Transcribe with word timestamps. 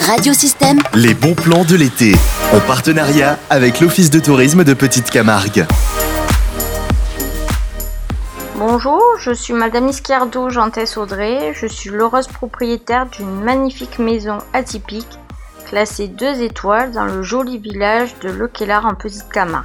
Radiosystème, 0.00 0.78
Les 0.94 1.14
bons 1.14 1.34
plans 1.34 1.64
de 1.64 1.74
l'été. 1.74 2.14
En 2.52 2.60
partenariat 2.60 3.38
avec 3.50 3.80
l'Office 3.80 4.10
de 4.10 4.20
tourisme 4.20 4.62
de 4.62 4.74
Petite 4.74 5.10
Camargue. 5.10 5.66
Bonjour, 8.56 9.02
je 9.18 9.32
suis 9.32 9.52
Madame 9.54 9.88
Iscardo 9.88 10.48
Gentès 10.50 10.96
Audrey. 10.96 11.52
Je 11.54 11.66
suis 11.66 11.90
l'heureuse 11.90 12.28
propriétaire 12.28 13.06
d'une 13.06 13.40
magnifique 13.42 13.98
maison 13.98 14.38
atypique, 14.52 15.18
classée 15.66 16.08
2 16.08 16.42
étoiles 16.42 16.92
dans 16.92 17.04
le 17.04 17.22
joli 17.22 17.58
village 17.58 18.14
de 18.22 18.30
Lequelard 18.30 18.86
en 18.86 18.94
Petite 18.94 19.28
Camargue. 19.32 19.64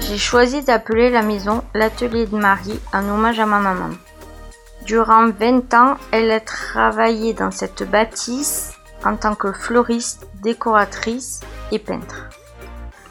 J'ai 0.00 0.18
choisi 0.18 0.62
d'appeler 0.62 1.10
la 1.10 1.22
maison 1.22 1.62
l'atelier 1.74 2.26
de 2.26 2.36
Marie 2.36 2.80
en 2.94 3.06
hommage 3.08 3.40
à 3.40 3.46
ma 3.46 3.58
maman. 3.58 3.90
Durant 4.88 5.28
20 5.28 5.74
ans, 5.74 5.98
elle 6.12 6.30
a 6.30 6.40
travaillé 6.40 7.34
dans 7.34 7.50
cette 7.50 7.82
bâtisse 7.82 8.72
en 9.04 9.16
tant 9.16 9.34
que 9.34 9.52
fleuriste, 9.52 10.26
décoratrice 10.42 11.40
et 11.70 11.78
peintre. 11.78 12.30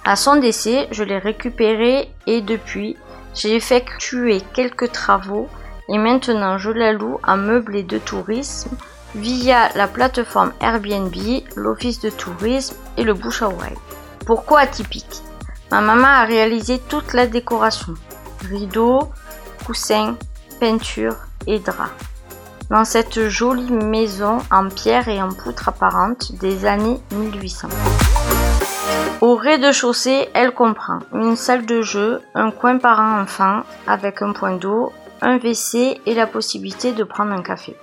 À 0.04 0.16
son 0.16 0.38
décès, 0.38 0.88
je 0.90 1.04
l'ai 1.04 1.20
récupérée 1.20 2.12
et 2.26 2.42
depuis, 2.42 2.98
j'ai 3.36 3.56
effectué 3.56 4.42
quelques 4.56 4.92
travaux 4.92 5.50
et 5.88 6.00
maintenant 6.00 6.58
je 6.58 6.72
la 6.72 6.94
loue 6.94 7.20
en 7.24 7.38
meublé 7.38 7.84
de 7.84 8.00
tourisme 8.00 8.76
via 9.14 9.70
la 9.76 9.88
plateforme 9.88 10.54
Airbnb, 10.62 11.14
l'office 11.56 12.00
de 12.00 12.10
tourisme 12.10 12.76
et 12.98 13.04
le 13.04 13.14
bouche 13.14 13.44
à. 13.44 13.52
Pourquoi 14.26 14.62
atypique? 14.62 15.22
Ma 15.70 15.82
maman 15.82 16.08
a 16.08 16.26
réalisé 16.26 16.80
toute 16.80 17.14
la 17.14 17.28
décoration. 17.28 17.94
Rideaux, 18.50 19.12
coussins, 19.64 20.16
peinture 20.60 21.18
draps. 21.48 21.92
Dans 22.70 22.84
cette 22.84 23.30
jolie 23.30 23.72
maison 23.72 24.40
en 24.52 24.68
pierre 24.70 25.08
et 25.08 25.22
en 25.22 25.30
poutre 25.30 25.70
apparente 25.70 26.34
des 26.34 26.66
années 26.66 27.00
1800. 27.14 27.70
Au 29.22 29.36
rez-de-chaussée, 29.36 30.30
elle 30.34 30.54
comprend 30.54 31.00
une 31.14 31.36
salle 31.36 31.66
de 31.66 31.82
jeu, 31.82 32.22
un 32.36 32.52
coin 32.52 32.78
parent-enfant 32.78 33.62
avec 33.88 34.22
un 34.22 34.34
point 34.34 34.58
d'eau, 34.58 34.92
un 35.22 35.38
WC 35.38 36.00
et 36.06 36.14
la 36.14 36.28
possibilité 36.28 36.92
de 36.92 37.04
prendre 37.04 37.32
un 37.32 37.42
café. 37.42 37.76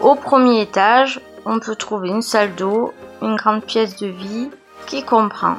Au 0.00 0.14
premier 0.14 0.60
étage, 0.60 1.20
on 1.46 1.58
peut 1.58 1.76
trouver 1.76 2.10
une 2.10 2.22
salle 2.22 2.54
d'eau, 2.54 2.92
une 3.22 3.36
grande 3.36 3.64
pièce 3.64 3.96
de 3.96 4.08
vie 4.08 4.50
qui 4.86 5.04
comprend 5.04 5.56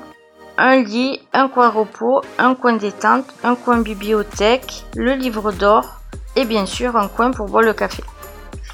un 0.58 0.84
lit, 0.84 1.22
un 1.34 1.48
coin 1.48 1.70
repos, 1.70 2.22
un 2.38 2.54
coin 2.54 2.74
détente, 2.74 3.26
un 3.44 3.56
coin 3.56 3.80
bibliothèque, 3.80 4.84
le 4.96 5.14
livre 5.14 5.52
d'or 5.54 5.99
et 6.36 6.46
bien 6.46 6.66
sûr 6.66 6.96
un 6.96 7.08
coin 7.08 7.32
pour 7.32 7.48
boire 7.48 7.64
le 7.64 7.74
café. 7.74 8.04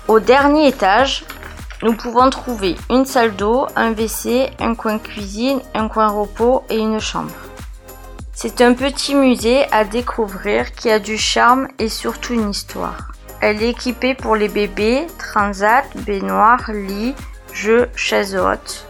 Au 0.07 0.19
dernier 0.19 0.67
étage, 0.67 1.25
nous 1.81 1.93
pouvons 1.93 2.29
trouver 2.29 2.75
une 2.89 3.05
salle 3.05 3.35
d'eau, 3.35 3.67
un 3.75 3.91
WC, 3.91 4.51
un 4.59 4.75
coin 4.75 4.97
cuisine, 4.99 5.59
un 5.73 5.87
coin 5.87 6.07
repos 6.07 6.63
et 6.69 6.77
une 6.77 6.99
chambre. 6.99 7.31
C'est 8.33 8.61
un 8.61 8.73
petit 8.73 9.15
musée 9.15 9.65
à 9.71 9.83
découvrir 9.85 10.73
qui 10.73 10.89
a 10.89 10.99
du 10.99 11.17
charme 11.17 11.67
et 11.79 11.89
surtout 11.89 12.33
une 12.33 12.49
histoire. 12.49 13.11
Elle 13.41 13.61
est 13.61 13.69
équipée 13.69 14.13
pour 14.13 14.35
les 14.35 14.49
bébés, 14.49 15.07
transat, 15.17 15.85
baignoire, 16.05 16.71
lit, 16.71 17.13
jeux, 17.53 17.89
chaises 17.95 18.35
hautes, 18.35 18.87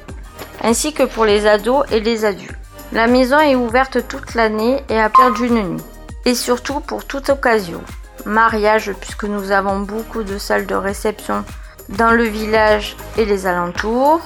ainsi 0.64 0.94
que 0.94 1.04
pour 1.04 1.26
les 1.26 1.46
ados 1.46 1.86
et 1.92 2.00
les 2.00 2.26
adultes. 2.26 2.56
La 2.92 3.08
maison 3.08 3.40
est 3.40 3.56
ouverte 3.56 4.08
toute 4.08 4.36
l'année 4.36 4.84
et 4.90 5.00
à 5.00 5.10
partir 5.10 5.34
d'une 5.34 5.74
nuit. 5.74 5.84
Et 6.26 6.34
surtout 6.34 6.80
pour 6.80 7.06
toute 7.06 7.30
occasion. 7.30 7.82
Mariage, 8.26 8.94
puisque 9.00 9.26
nous 9.26 9.52
avons 9.52 9.80
beaucoup 9.80 10.23
de 10.23 10.38
salles 10.38 10.66
de 10.66 10.76
réception 10.76 11.44
dans 11.90 12.12
le 12.12 12.23
village 12.23 12.95
et 13.18 13.26
les 13.26 13.48
alentours. 13.48 14.22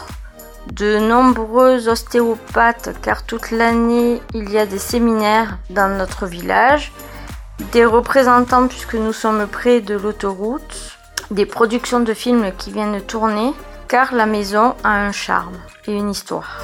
De 0.72 1.00
nombreux 1.00 1.90
ostéopathes, 1.90 2.92
car 3.02 3.24
toute 3.24 3.52
l'année 3.52 4.22
il 4.34 4.52
y 4.52 4.58
a 4.58 4.66
des 4.66 4.80
séminaires 4.80 5.58
dans 5.70 5.90
notre 5.98 6.26
village. 6.26 6.92
Des 7.72 7.86
représentants, 7.86 8.68
puisque 8.68 8.96
nous 8.96 9.14
sommes 9.14 9.48
près 9.48 9.82
de 9.82 9.96
l'autoroute. 9.96 10.98
Des 11.32 11.46
productions 11.46 12.00
de 12.00 12.14
films 12.14 12.52
qui 12.58 12.72
viennent 12.72 13.02
tourner, 13.02 13.54
car 13.88 14.14
la 14.14 14.26
maison 14.26 14.76
a 14.84 14.90
un 14.90 15.12
charme 15.12 15.58
et 15.88 15.94
une 15.94 16.10
histoire. 16.10 16.62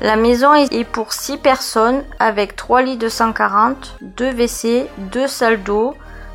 La 0.00 0.16
maison 0.16 0.54
est 0.54 0.84
pour 0.84 1.12
6 1.12 1.38
personnes 1.38 2.04
avec 2.18 2.54
3 2.54 2.82
lits 2.82 2.96
de 2.96 3.08
140, 3.08 3.96
2 4.00 4.32
WC, 4.32 4.86
2 4.98 5.26
salles 5.26 5.62
d'eau, 5.62 5.94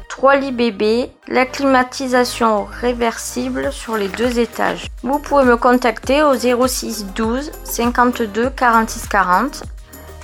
3 0.09 0.35
lits 0.35 0.51
bébés, 0.51 1.11
la 1.27 1.45
climatisation 1.45 2.66
réversible 2.66 3.71
sur 3.71 3.95
les 3.95 4.09
deux 4.09 4.38
étages. 4.38 4.88
Vous 5.01 5.17
pouvez 5.17 5.44
me 5.44 5.57
contacter 5.57 6.21
au 6.23 6.35
06 6.35 7.05
12 7.16 7.51
52 7.63 8.49
46 8.49 9.07
40. 9.07 9.63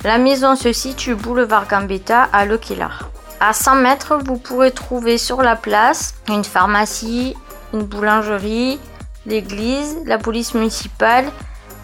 La 0.04 0.18
maison 0.18 0.54
se 0.54 0.72
situe 0.72 1.14
boulevard 1.14 1.66
Gambetta 1.66 2.28
à 2.32 2.44
Lequilard. 2.44 3.10
À 3.40 3.52
100 3.52 3.76
mètres, 3.76 4.18
vous 4.22 4.36
pourrez 4.36 4.70
trouver 4.70 5.18
sur 5.18 5.42
la 5.42 5.56
place 5.56 6.14
une 6.28 6.44
pharmacie, 6.44 7.34
une 7.72 7.82
boulangerie, 7.82 8.78
l'église, 9.26 9.96
la 10.04 10.18
police 10.18 10.54
municipale, 10.54 11.24